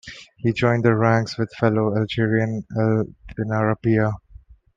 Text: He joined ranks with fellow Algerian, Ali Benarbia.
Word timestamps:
He 0.37 0.51
joined 0.51 0.83
ranks 0.85 1.37
with 1.37 1.53
fellow 1.59 1.95
Algerian, 1.95 2.65
Ali 2.75 3.13
Benarbia. 3.37 4.11